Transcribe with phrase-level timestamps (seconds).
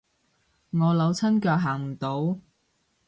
[0.71, 2.39] 我扭親腳行唔到